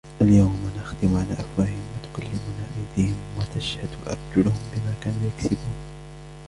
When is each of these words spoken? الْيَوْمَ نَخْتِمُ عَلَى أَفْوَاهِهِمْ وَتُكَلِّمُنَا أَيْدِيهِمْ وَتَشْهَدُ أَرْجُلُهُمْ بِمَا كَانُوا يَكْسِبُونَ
الْيَوْمَ 0.21 0.71
نَخْتِمُ 0.77 1.15
عَلَى 1.17 1.33
أَفْوَاهِهِمْ 1.33 1.85
وَتُكَلِّمُنَا 1.93 2.65
أَيْدِيهِمْ 2.77 3.17
وَتَشْهَدُ 3.37 3.89
أَرْجُلُهُمْ 4.07 4.59
بِمَا 4.73 4.93
كَانُوا 5.01 5.27
يَكْسِبُونَ 5.35 5.75